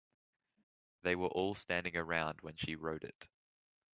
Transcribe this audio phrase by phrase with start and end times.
[1.03, 3.27] They were all standing around when she wrote it.